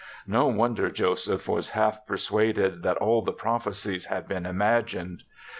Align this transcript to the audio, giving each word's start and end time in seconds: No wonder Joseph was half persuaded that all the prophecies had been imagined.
No 0.25 0.47
wonder 0.47 0.89
Joseph 0.89 1.47
was 1.47 1.69
half 1.69 2.07
persuaded 2.07 2.81
that 2.81 2.97
all 2.97 3.21
the 3.21 3.31
prophecies 3.31 4.05
had 4.05 4.27
been 4.27 4.47
imagined. 4.47 5.21